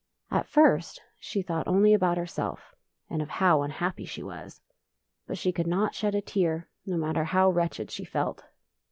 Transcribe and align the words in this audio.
At 0.31 0.47
first 0.47 0.99
she 1.19 1.43
thought 1.43 1.67
only 1.67 1.93
about 1.93 2.17
herself, 2.17 2.73
and 3.07 3.21
of 3.21 3.29
how 3.29 3.59
imhappy 3.59 4.07
she 4.07 4.23
was. 4.23 4.59
But 5.27 5.37
she 5.37 5.51
could 5.51 5.67
not 5.67 5.93
shed 5.93 6.15
a 6.15 6.21
tear, 6.21 6.67
no 6.87 6.97
matter 6.97 7.25
how 7.25 7.51
wretched 7.51 7.91
she 7.91 8.03
felt. 8.03 8.43